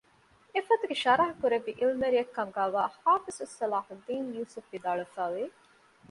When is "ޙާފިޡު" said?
3.05-3.43